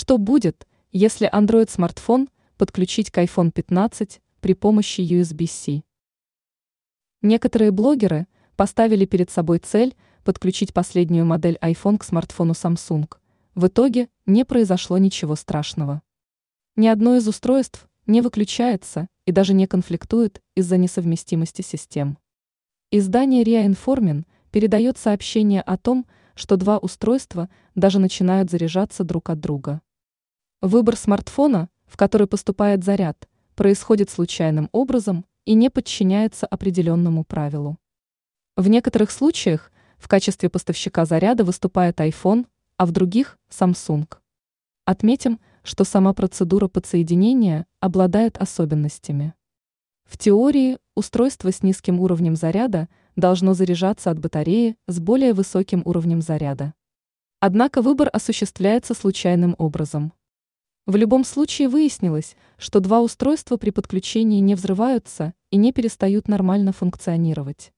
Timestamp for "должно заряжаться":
53.16-54.10